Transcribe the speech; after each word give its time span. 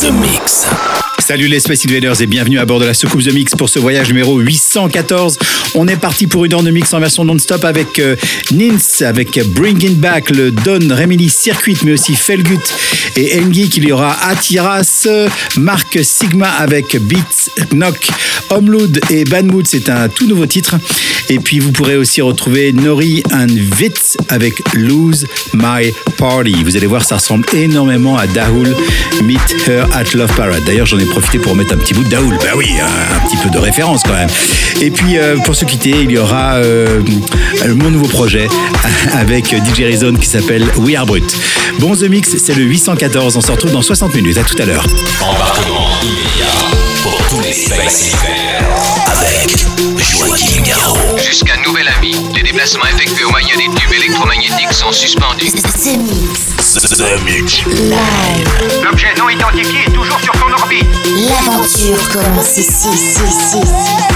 The 0.00 0.10
Mix. 0.10 0.66
Salut 1.18 1.48
les 1.48 1.58
Space 1.58 1.86
Invaders 1.86 2.20
et 2.20 2.26
bienvenue 2.26 2.58
à 2.58 2.64
bord 2.64 2.78
de 2.78 2.84
la 2.84 2.94
soucoupe 2.94 3.22
The 3.22 3.32
Mix 3.32 3.54
pour 3.54 3.68
ce 3.68 3.78
voyage 3.78 4.08
numéro 4.08 4.38
814. 4.38 5.38
On 5.74 5.88
est 5.88 5.96
parti 5.96 6.26
pour 6.26 6.44
une 6.44 6.54
heure 6.54 6.62
de 6.62 6.70
mix 6.70 6.92
en 6.92 7.00
version 7.00 7.24
non-stop 7.24 7.64
avec 7.64 7.98
euh, 7.98 8.14
Nins, 8.52 9.04
avec 9.04 9.40
Bringing 9.54 9.96
Back, 9.96 10.30
le 10.30 10.50
Don 10.50 10.78
Remini 10.94 11.28
Circuit, 11.28 11.78
mais 11.84 11.92
aussi 11.92 12.14
Felgut 12.14 12.60
et 13.16 13.40
Engi. 13.40 13.70
Il 13.76 13.88
y 13.88 13.92
aura 13.92 14.16
Atiras, 14.28 15.08
Mark 15.56 15.98
Sigma 16.02 16.48
avec 16.48 16.96
Beats 17.02 17.50
Knock, 17.72 18.08
Homeload 18.50 19.00
et 19.10 19.24
Banmood, 19.24 19.66
c'est 19.66 19.88
un 19.88 20.08
tout 20.08 20.26
nouveau 20.26 20.46
titre. 20.46 20.76
Et 21.28 21.40
puis 21.40 21.58
vous 21.58 21.72
pourrez 21.72 21.96
aussi 21.96 22.20
retrouver 22.20 22.72
Nori 22.72 23.22
and 23.32 23.48
Vitz 23.50 24.16
avec 24.28 24.54
Lose 24.74 25.26
My 25.54 25.92
Party. 26.18 26.62
Vous 26.62 26.76
allez 26.76 26.86
voir, 26.86 27.04
ça 27.04 27.16
ressemble 27.16 27.46
énormément 27.52 28.16
à 28.16 28.28
Dahoul 28.28 28.72
Meet 29.24 29.56
Her 29.66 29.85
at 29.94 30.14
Love 30.14 30.34
Parade. 30.36 30.64
D'ailleurs, 30.64 30.86
j'en 30.86 30.98
ai 30.98 31.04
profité 31.04 31.38
pour 31.38 31.54
mettre 31.54 31.74
un 31.74 31.76
petit 31.76 31.94
bout 31.94 32.04
de 32.04 32.08
Dahoul. 32.08 32.36
Bah 32.38 32.50
oui, 32.56 32.68
un, 32.80 33.28
petit 33.28 33.36
peu 33.36 33.50
de 33.50 33.58
référence 33.58 34.02
quand 34.02 34.12
même. 34.12 34.28
Et 34.80 34.90
puis 34.90 35.18
euh, 35.18 35.36
pour 35.38 35.54
se 35.54 35.64
quitter, 35.64 35.90
il 35.90 36.10
y 36.10 36.18
aura 36.18 36.54
euh, 36.54 37.00
mon 37.74 37.90
nouveau 37.90 38.06
projet 38.06 38.48
avec 39.12 39.54
DJ 39.54 39.80
Rizone 39.80 40.18
qui 40.18 40.28
s'appelle 40.28 40.64
We 40.78 40.96
Are 40.96 41.06
Brut. 41.06 41.36
Bon, 41.78 41.94
The 41.94 42.04
Mix, 42.04 42.36
c'est 42.38 42.54
le 42.54 42.62
814. 42.64 43.36
On 43.36 43.40
se 43.40 43.52
retrouve 43.52 43.72
dans 43.72 43.82
60 43.82 44.14
minutes. 44.14 44.38
À 44.38 44.44
tout 44.44 44.60
à 44.60 44.64
l'heure. 44.64 44.86
Embarquement 45.20 45.88
immédiat 46.02 46.46
pour 47.02 47.16
tous 47.28 47.40
les. 47.40 47.72
Avec 49.08 50.55
les 52.66 52.72
déplacements 52.72 52.96
effectués 52.96 53.24
au 53.24 53.30
moyen 53.30 53.56
des 53.56 53.68
tubes 53.78 53.92
électromagnétiques 53.92 54.72
sont 54.72 54.90
suspendus. 54.90 55.52
The 55.52 55.96
Mix. 55.98 56.74
The 56.74 57.24
Mix. 57.24 57.64
Live. 57.66 58.82
L'objet 58.82 59.14
non 59.16 59.28
identifié 59.28 59.84
est 59.86 59.92
toujours 59.92 60.18
sur 60.20 60.34
son 60.34 60.52
orbite. 60.52 60.86
L'aventure 61.28 62.08
commence 62.12 62.56
ici, 62.56 62.88
ici, 62.88 63.22
ici. 63.24 64.15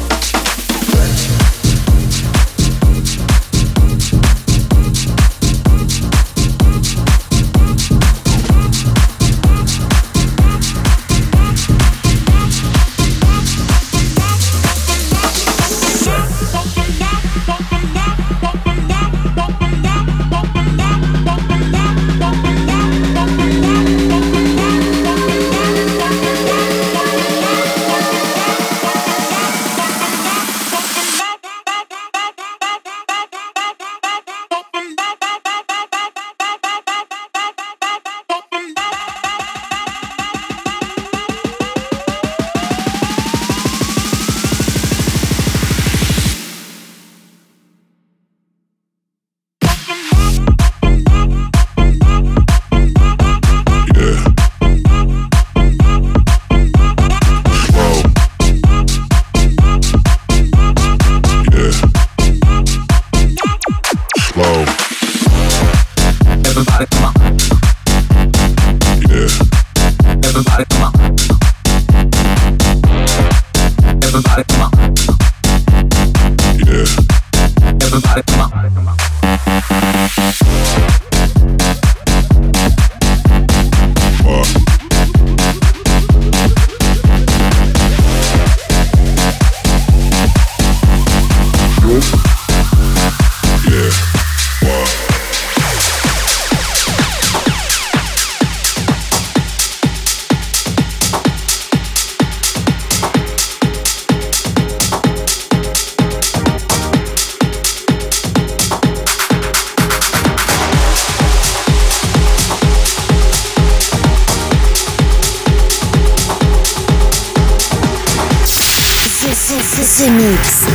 Mix. 119.49 120.05
Mix. 120.07 120.65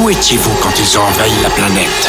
Où 0.00 0.10
étiez-vous 0.10 0.54
quand 0.62 0.78
ils 0.78 0.98
ont 0.98 1.02
envahi 1.02 1.32
la 1.42 1.50
planète? 1.50 2.08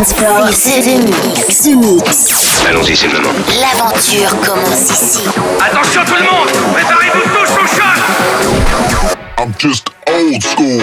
dance 0.00 0.12
floor, 0.14 0.46
the 0.46 0.96
mix, 1.04 1.62
the 1.62 1.76
mix. 1.76 2.64
Allons-y, 2.66 2.96
c'est 2.96 3.08
le 3.08 3.20
moment. 3.20 3.34
L'aventure 3.60 4.30
commence 4.40 4.90
ici. 4.90 5.28
Attention 5.60 6.02
tout 6.06 6.14
le 6.14 6.22
monde, 6.22 6.48
préparez-vous 6.72 7.20
tous 7.34 7.52
au 7.52 7.66
choc. 7.66 7.98
I'm 9.38 9.52
just 9.58 9.90
old 10.08 10.42
school. 10.42 10.82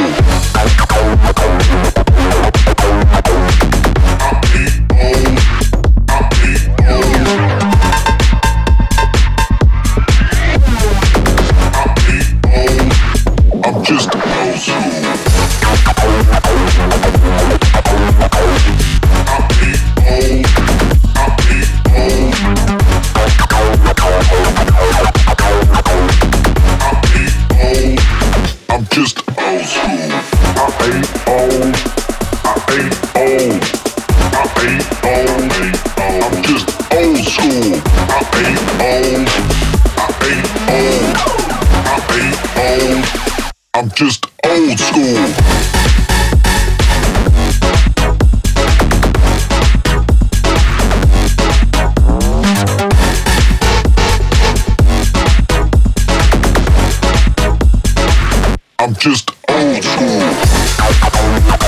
I'm 58.80 58.94
just 58.94 59.32
old 59.50 59.84
school. 59.84 61.67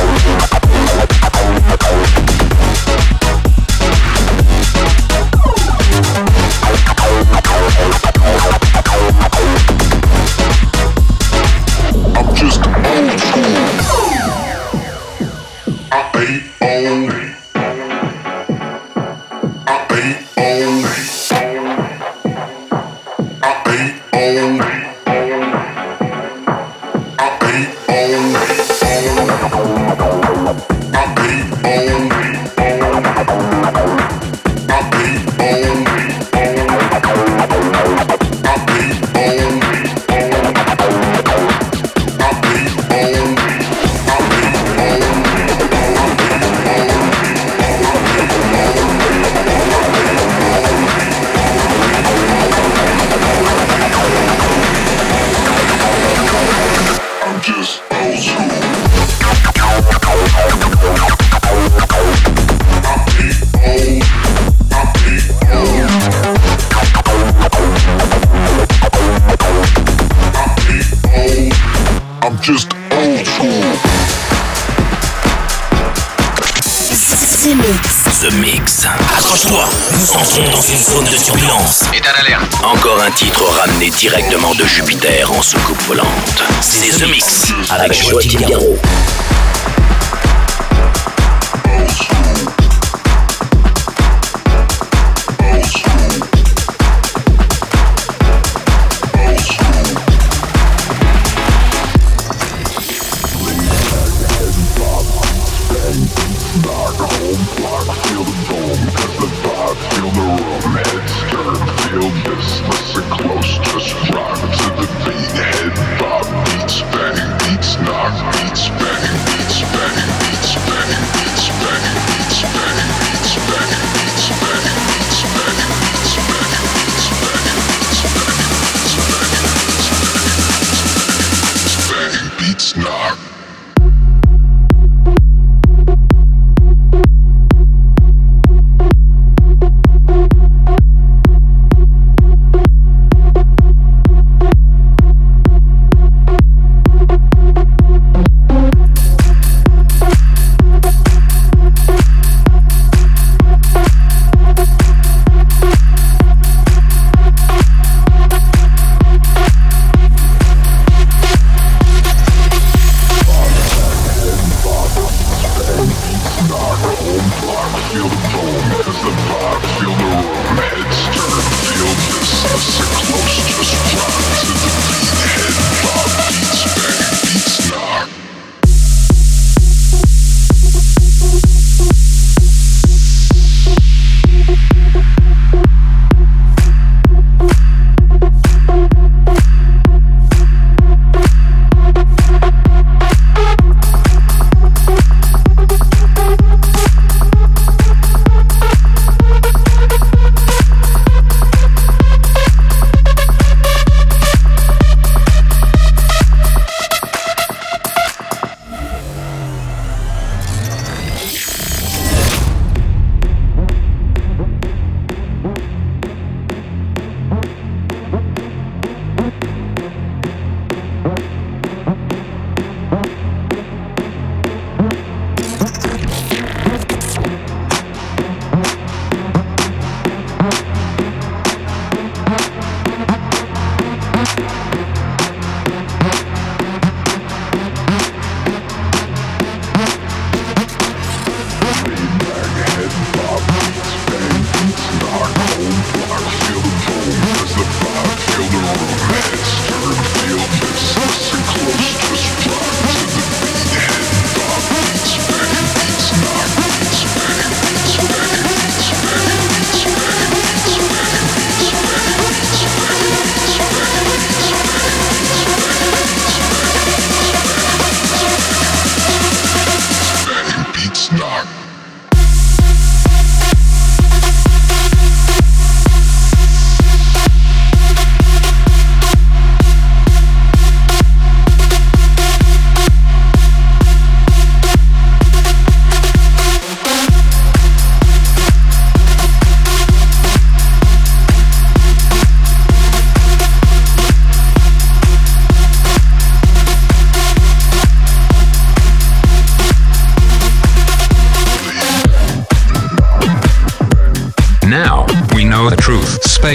Alex 87.79 88.11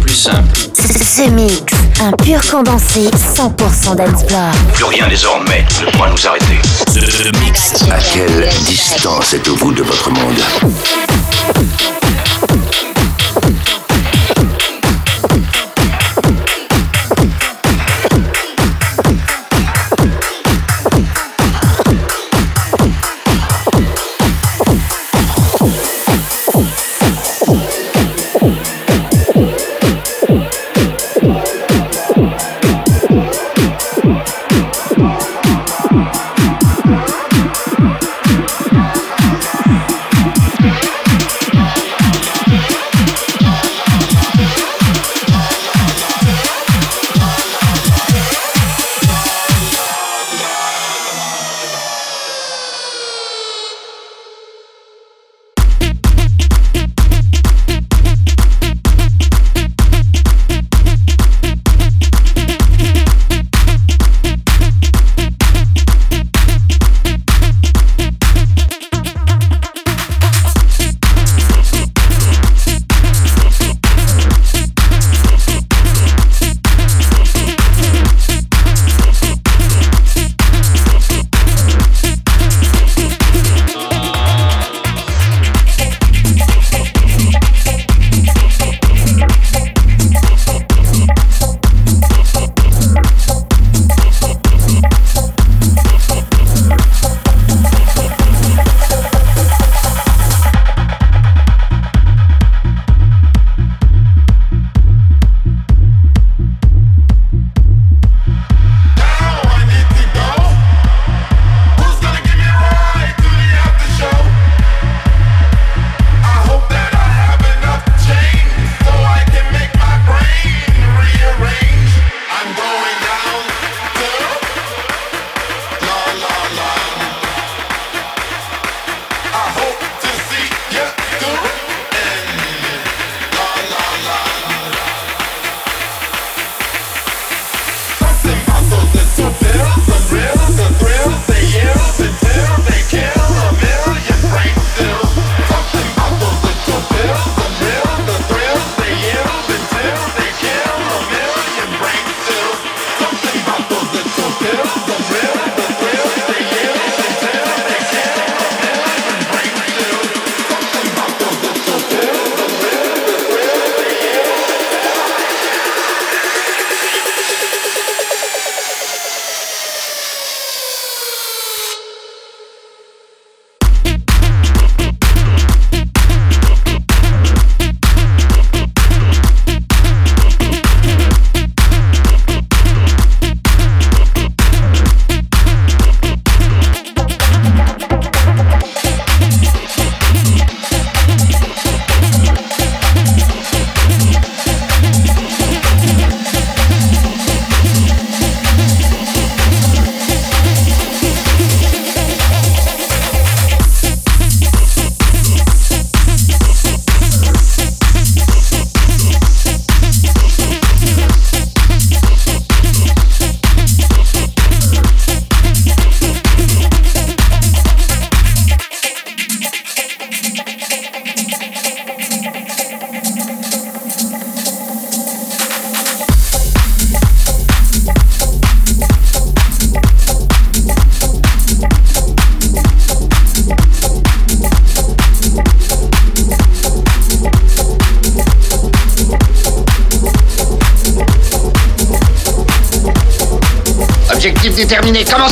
plus 0.00 0.14
simples. 0.14 0.58
Ce 0.74 1.28
mix, 1.28 1.74
un 2.00 2.12
pur 2.12 2.40
condensé 2.50 3.10
100% 3.36 3.96
d'Ansplore. 3.96 4.50
Plus 4.72 4.84
rien 4.84 5.06
désormais 5.08 5.66
ne 5.84 5.90
pourra 5.90 6.08
nous 6.08 6.26
arrêter. 6.26 6.58
Ce 6.88 7.28
mix. 7.44 7.74
À 7.90 7.98
quelle 7.98 8.48
distance 8.64 9.34
êtes-vous 9.34 9.72
de 9.72 9.82
votre 9.82 10.10
monde? 10.10 10.38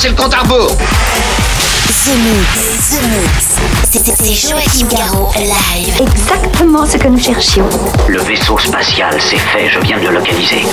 Le 0.08 0.14
compte 0.14 0.34
à 0.34 0.38
rebours. 0.40 0.76
The 0.76 2.14
Mix, 2.14 2.90
The 2.90 3.02
Mix. 3.02 3.46
C'est- 3.90 4.14
C'est 4.16 4.48
Joachim 4.48 4.86
Garraud 4.88 5.32
live. 5.36 6.00
Exactement 6.00 6.86
ce 6.86 6.96
que 6.96 7.08
nous 7.08 7.18
cherchions. 7.18 7.68
Le 8.08 8.20
vaisseau 8.20 8.58
spatial, 8.58 9.16
c'est 9.20 9.38
fait, 9.38 9.68
je 9.68 9.80
viens 9.80 9.98
de 9.98 10.06
le 10.08 10.14
localiser. 10.14 10.64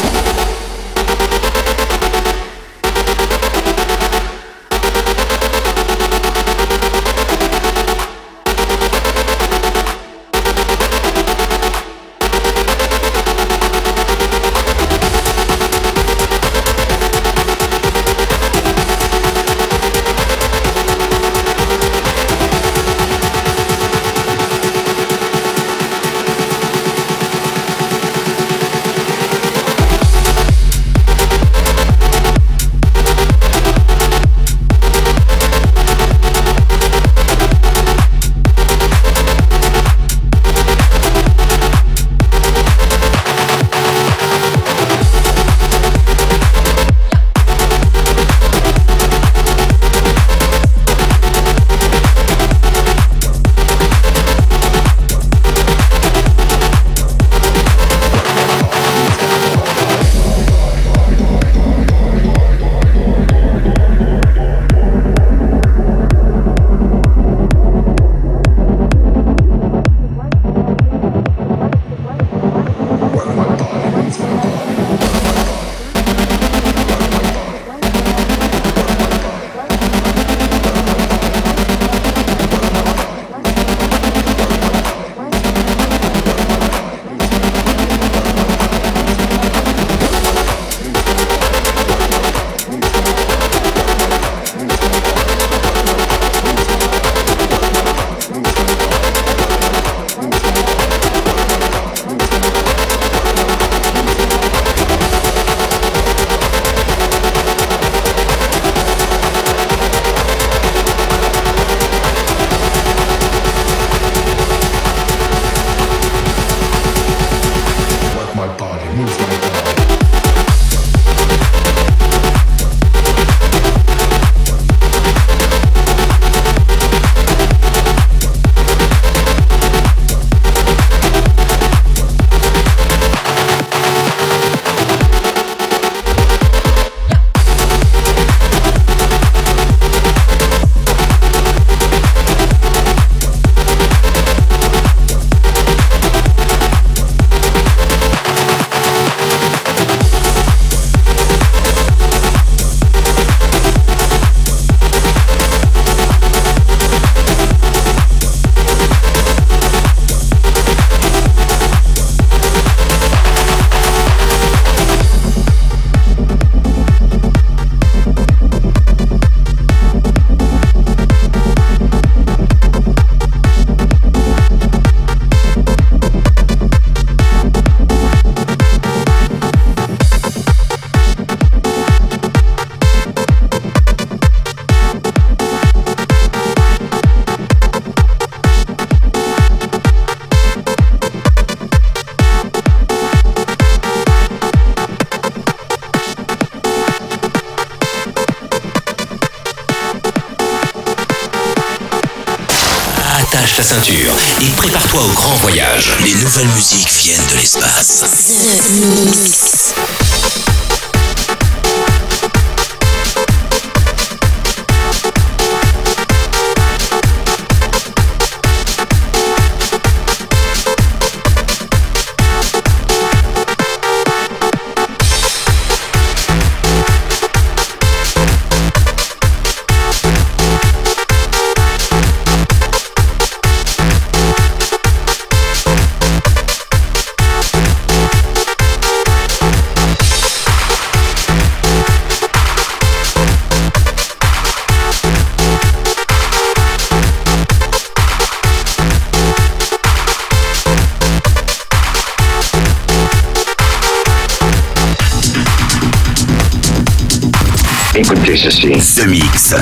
Ceci. 258.43 258.71
The 258.71 259.05
Mix. 259.05 259.55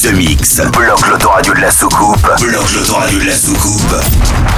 The 0.00 0.12
Mix. 0.12 0.62
Bloque 0.72 1.06
l'autoradio 1.08 1.52
de 1.52 1.60
la 1.60 1.70
soucoupe. 1.70 2.26
Bloque 2.40 2.72
l'autoradio 2.72 3.18
de 3.18 3.24
la 3.24 3.36
soucoupe. 3.36 3.96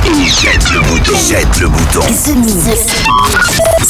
Et 0.04 0.28
jette 0.28 0.70
le 0.70 0.80
bouton. 0.80 1.12
Jette 1.28 1.58
le 1.58 1.68
bouton. 1.68 2.00
The 2.00 2.36
Mix. 2.36 3.89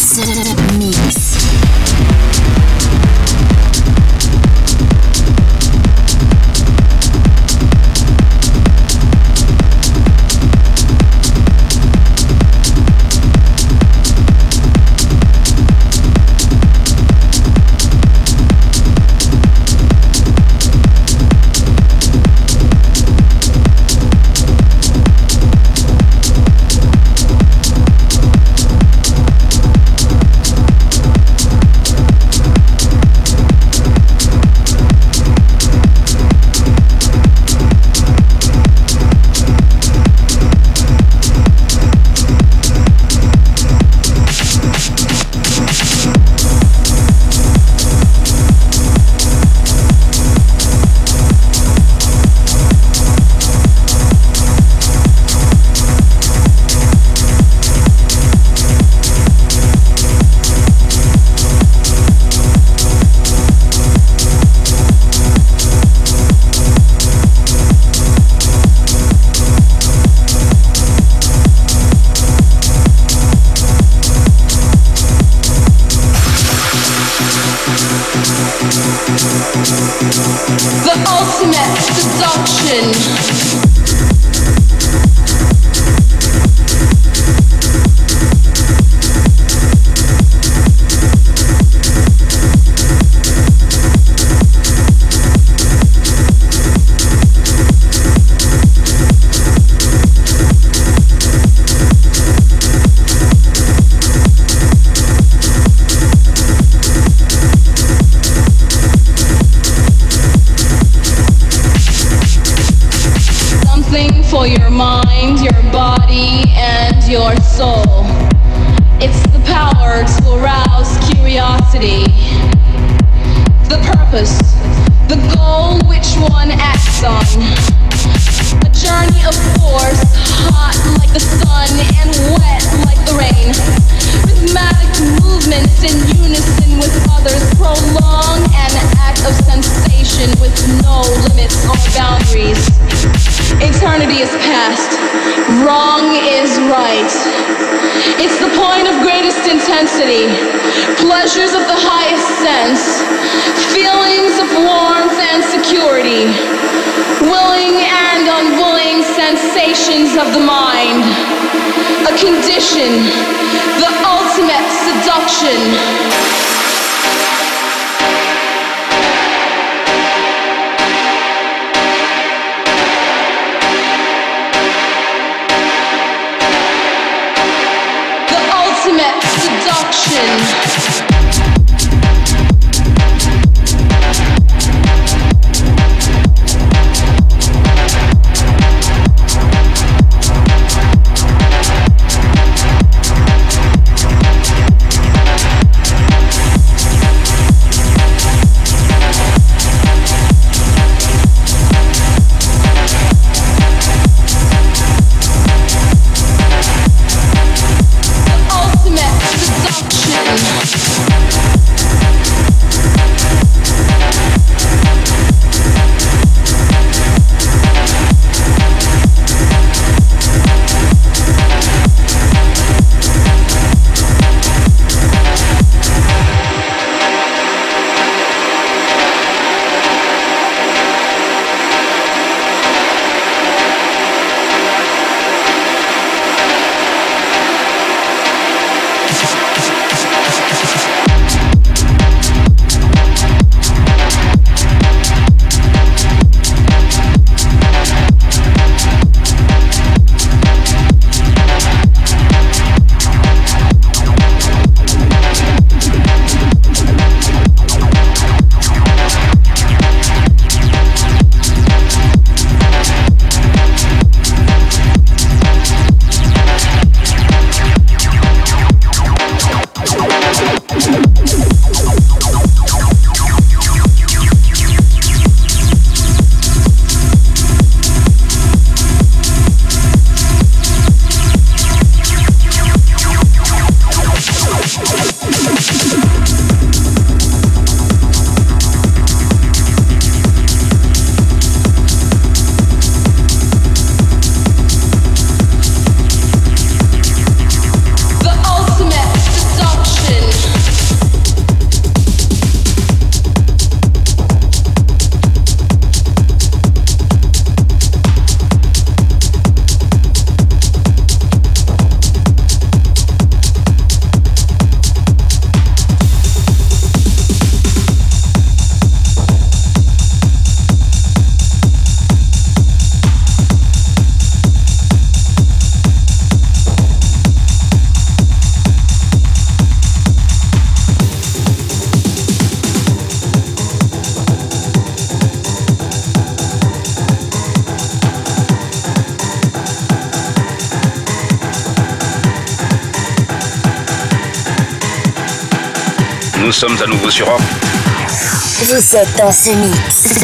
Nous 346.63 346.69
sommes 346.69 346.83
à 346.83 346.87
nouveau 346.89 347.09
sur 347.09 347.27
un. 347.27 347.39
Vous 347.39 348.97
êtes 348.97 349.17
dans 349.17 349.33
ce 349.33 349.49
mix. 349.49 349.79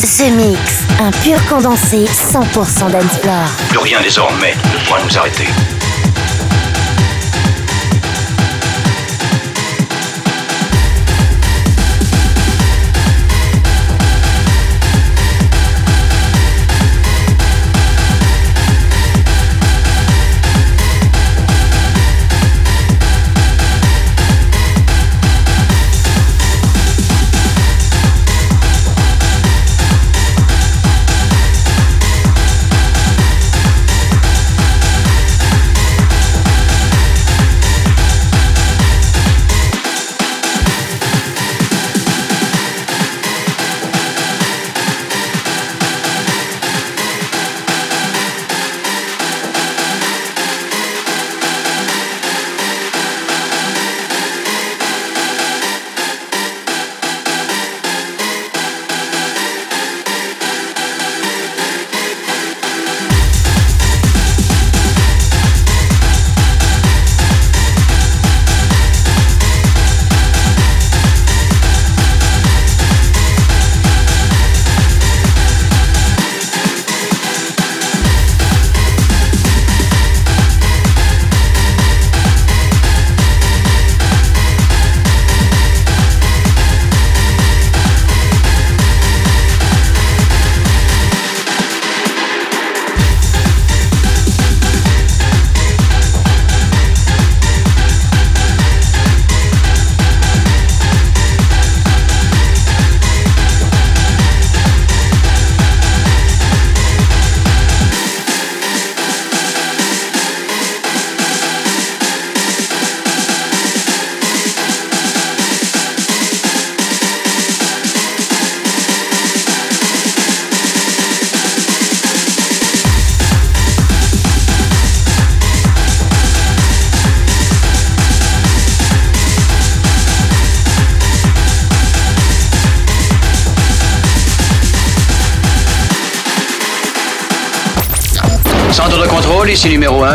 Ce 0.04 0.24
mix. 0.24 0.60
Un 1.00 1.10
pur 1.10 1.42
condensé 1.48 2.04
100% 2.04 2.90
d'Ensplore. 2.90 3.48
Plus 3.70 3.78
rien 3.78 4.02
désormais 4.02 4.54
ne 4.54 4.84
pourra 4.84 5.02
nous 5.02 5.16
arrêter. 5.16 5.46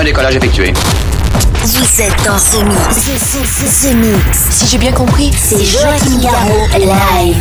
1, 0.02 0.04
décollage 0.04 0.36
effectué. 0.36 0.74
Vous 1.64 2.02
êtes 2.02 2.26
dans 2.26 2.38
ce 2.38 2.58
mix. 2.64 2.96
Ce, 2.96 3.12
ce, 3.20 3.38
ce, 3.46 3.88
ce 3.88 3.94
mix. 3.94 4.48
Si 4.50 4.66
j'ai 4.66 4.80
bien 4.80 4.92
compris, 4.92 5.32
C'est 5.38 5.64
Joachim 5.64 6.20
Garraud 6.20 6.68
live. 6.80 7.38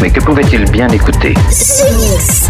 Mais 0.00 0.10
que 0.10 0.20
pouvait-il 0.20 0.64
bien 0.70 0.88
écouter? 0.90 1.34
Ce 1.50 1.82
mix. 1.92 2.49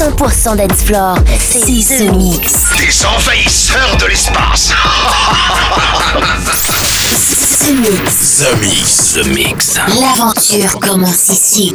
100% 0.00 0.56
dance 0.56 0.82
floor. 0.84 1.14
C'est 1.38 1.60
The 1.60 2.10
Mix. 2.16 2.52
Des 2.78 3.04
envahisseurs 3.04 3.96
de 3.98 4.06
l'espace 4.06 4.72
The 7.60 7.72
Mix. 7.74 8.38
The 8.38 8.56
Mix. 8.62 9.12
The 9.12 9.26
Mix. 9.26 9.78
L'aventure 10.00 10.80
commence 10.80 11.28
ici. 11.28 11.74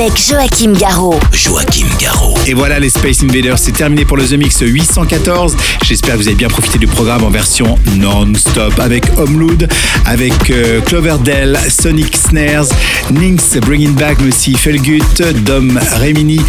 Avec 0.00 0.16
Joachim 0.16 0.72
Garraud. 0.72 1.20
Joachim 1.30 1.86
Garraud. 2.00 2.34
Et 2.46 2.54
voilà 2.54 2.78
les 2.78 2.88
Space 2.88 3.22
Invaders, 3.22 3.58
c'est 3.58 3.72
terminé 3.72 4.06
pour 4.06 4.16
le 4.16 4.24
The 4.24 4.32
Mix 4.32 4.60
814. 4.62 5.54
J'espère 5.84 6.14
que 6.14 6.20
vous 6.20 6.28
avez 6.28 6.36
bien 6.36 6.48
profité 6.48 6.78
du 6.78 6.86
programme 6.86 7.22
en 7.22 7.28
version 7.28 7.78
non-stop 7.98 8.78
avec 8.78 9.04
Homelood, 9.18 9.68
avec 10.06 10.48
euh, 10.48 10.80
Cloverdale, 10.80 11.58
Sonic 11.68 12.16
Snares, 12.16 12.68
Ninx 13.10 13.58
Bringing 13.58 13.92
Back, 13.92 14.16
mais 14.22 14.28
aussi 14.28 14.54
Felgut, 14.54 15.02
Dom 15.44 15.78
Remini, 16.00 16.40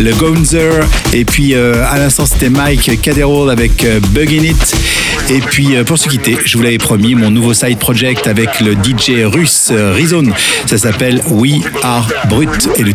le 0.00 0.12
Gonzer, 0.12 0.84
et 1.12 1.24
puis 1.24 1.54
euh, 1.54 1.84
à 1.88 1.98
l'instant 1.98 2.26
c'était 2.26 2.50
Mike 2.50 3.00
Caderol 3.02 3.50
avec 3.50 3.84
euh, 3.84 4.00
Buggin' 4.00 4.42
It. 4.42 4.74
Et 5.28 5.40
puis 5.40 5.74
euh, 5.74 5.82
pour 5.82 5.98
se 5.98 6.08
quitter, 6.08 6.36
je 6.44 6.56
vous 6.56 6.62
l'avais 6.62 6.78
promis, 6.78 7.16
mon 7.16 7.30
nouveau 7.30 7.52
side 7.52 7.78
project 7.78 8.28
avec 8.28 8.60
le 8.60 8.74
DJ 8.74 9.24
russe 9.24 9.70
euh, 9.72 9.92
Rizon. 9.92 10.24
Ça 10.66 10.78
s'appelle 10.78 11.20
We 11.28 11.54
Are 11.82 12.08
Brut 12.28 12.68
et 12.76 12.84
le 12.84 12.92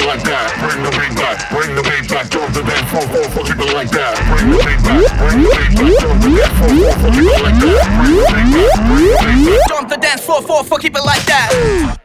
Bring 0.00 0.82
the 0.82 0.90
beat 0.90 1.14
back, 1.14 1.50
bring 1.50 1.74
the 1.74 1.82
beat 1.82 2.08
back, 2.08 2.30
drop 2.30 2.52
the 2.52 2.62
dance 2.62 2.90
floor, 2.90 3.02
floor, 3.28 3.44
keep 3.44 3.60
it 3.60 3.74
like 3.74 3.90
that. 3.90 4.16
Bring 4.32 4.50
the 4.50 4.56
beat 4.64 4.80
back, 4.80 5.12
bring 5.20 5.42
the 5.42 5.50
beat 5.50 5.76
back, 5.76 6.00
drop 6.00 6.18
the 6.20 6.30
dance 6.30 6.56
floor, 6.58 7.12
it 7.26 7.42
like 7.42 7.58
that. 7.60 7.84
Bring 8.00 8.16
the 8.16 8.32
beat 8.32 8.64
back, 8.64 8.88
bring 8.88 9.10
the 9.10 9.26
beat 9.36 9.54
back. 9.54 9.68
Jump 9.68 9.88
the 9.88 9.96
dance 9.96 10.22
floor, 10.22 10.42
it 10.94 11.04
like 11.04 11.24
that. 11.26 11.99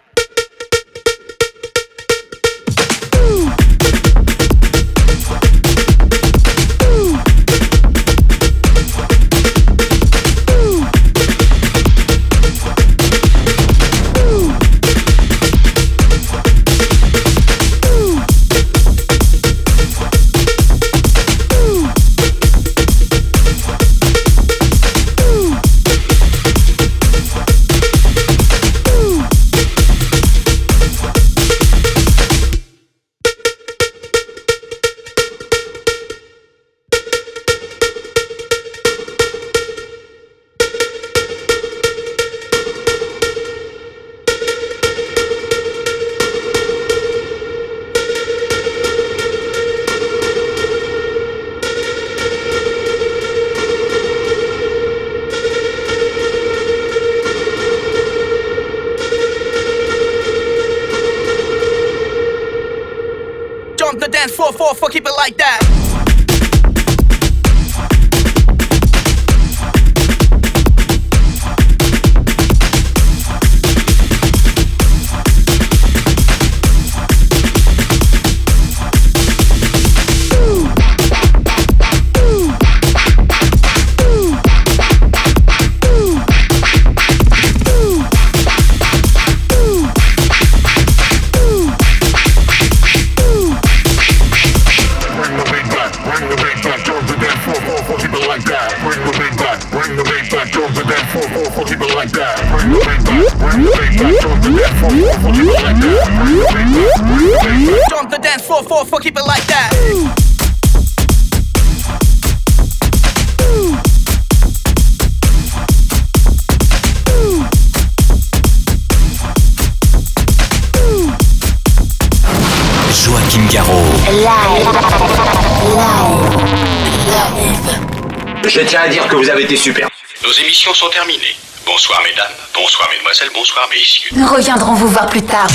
Voir 134.95 135.07
plus 135.07 135.23
tard. 135.23 135.47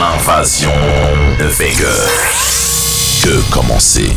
L'invasion 0.00 0.72
fait 1.48 1.70
que... 1.70 3.22
que 3.22 3.52
commencer? 3.52 4.10